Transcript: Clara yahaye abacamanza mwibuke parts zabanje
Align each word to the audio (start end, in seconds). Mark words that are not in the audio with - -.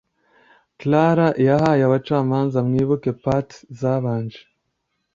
Clara 0.79 1.27
yahaye 1.47 1.81
abacamanza 1.87 2.57
mwibuke 2.67 3.11
parts 3.23 3.55
zabanje 3.79 4.41